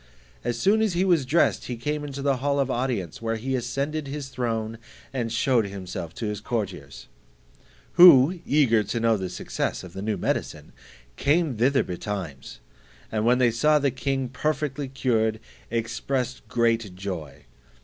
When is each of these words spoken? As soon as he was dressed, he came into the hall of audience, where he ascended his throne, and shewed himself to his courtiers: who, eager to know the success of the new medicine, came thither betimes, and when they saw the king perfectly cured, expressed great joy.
As 0.43 0.57
soon 0.57 0.81
as 0.81 0.93
he 0.93 1.05
was 1.05 1.27
dressed, 1.27 1.65
he 1.65 1.75
came 1.77 2.03
into 2.03 2.23
the 2.23 2.37
hall 2.37 2.59
of 2.59 2.71
audience, 2.71 3.21
where 3.21 3.35
he 3.35 3.53
ascended 3.55 4.07
his 4.07 4.29
throne, 4.29 4.79
and 5.13 5.31
shewed 5.31 5.67
himself 5.67 6.15
to 6.15 6.25
his 6.25 6.41
courtiers: 6.41 7.07
who, 7.91 8.39
eager 8.43 8.81
to 8.81 8.99
know 8.99 9.15
the 9.15 9.29
success 9.29 9.83
of 9.83 9.93
the 9.93 10.01
new 10.01 10.17
medicine, 10.17 10.71
came 11.17 11.55
thither 11.55 11.83
betimes, 11.83 12.61
and 13.11 13.25
when 13.27 13.37
they 13.37 13.51
saw 13.51 13.77
the 13.77 13.91
king 13.91 14.27
perfectly 14.27 14.87
cured, 14.87 15.39
expressed 15.69 16.47
great 16.47 16.95
joy. 16.95 17.45